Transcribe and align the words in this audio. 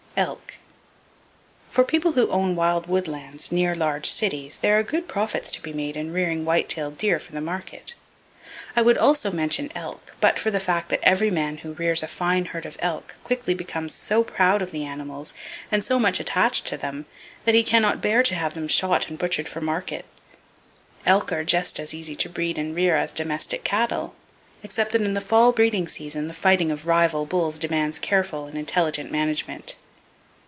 Elk.—For 0.17 1.85
people 1.85 2.11
who 2.11 2.29
own 2.31 2.53
wild 2.53 2.85
woodlands 2.85 3.49
near 3.49 3.73
large 3.73 4.09
cities 4.09 4.57
there 4.57 4.77
are 4.77 4.83
good 4.83 5.07
profits 5.07 5.49
to 5.51 5.61
be 5.61 5.71
made 5.71 5.95
in 5.95 6.11
rearing 6.11 6.43
white 6.43 6.67
tailed 6.67 6.97
deer 6.97 7.17
for 7.17 7.31
the 7.31 7.39
market. 7.39 7.95
I 8.75 8.81
would 8.81 8.97
also 8.97 9.31
mention 9.31 9.71
elk, 9.73 10.17
but 10.19 10.37
for 10.37 10.51
the 10.51 10.59
fact 10.59 10.89
that 10.89 10.99
every 11.01 11.31
man 11.31 11.59
who 11.59 11.71
rears 11.71 12.03
a 12.03 12.09
fine 12.09 12.43
herd 12.47 12.65
of 12.65 12.75
elk 12.81 13.15
quickly 13.23 13.53
becomes 13.53 13.93
so 13.95 14.21
proud 14.21 14.61
of 14.61 14.71
the 14.71 14.83
animals, 14.83 15.33
and 15.71 15.81
so 15.81 15.97
much 15.97 16.19
attached 16.19 16.65
to 16.65 16.77
them, 16.77 17.05
that 17.45 17.55
he 17.55 17.63
can 17.63 17.81
not 17.81 18.01
bear 18.01 18.21
to 18.21 18.35
have 18.35 18.53
them 18.53 18.67
shot 18.67 19.07
and 19.07 19.17
butchered 19.17 19.47
for 19.47 19.61
market! 19.61 20.03
Elk 21.05 21.31
are 21.31 21.45
just 21.45 21.79
as 21.79 21.93
easy 21.93 22.15
to 22.15 22.27
breed 22.29 22.57
and 22.57 22.75
rear 22.75 22.95
as 22.95 23.13
domestic 23.13 23.63
cattle, 23.63 24.13
except 24.61 24.91
that 24.91 25.01
in 25.01 25.13
the 25.13 25.21
fall 25.21 25.53
breeding 25.53 25.87
season, 25.87 26.27
the 26.27 26.33
fighting 26.33 26.69
of 26.69 26.85
rival 26.85 27.25
bulls 27.25 27.57
demands 27.57 27.97
careful 27.97 28.45
and 28.45 28.57
intelligent 28.57 29.09
management. 29.09 29.77